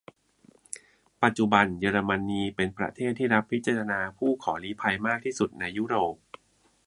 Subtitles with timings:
[1.23, 6.15] ปัจจุบัน เยอรมนีเป็นประเทศที่รับพิจารณาผู้ขอลี้ภัยมากที่สุดในยุโรป